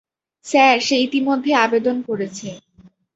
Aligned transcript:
Sir, 0.45 0.75
সে 0.79 0.95
ইতিমধ্যেই 1.01 1.59
আবেদন 1.65 1.97
করেছে। 2.07 2.47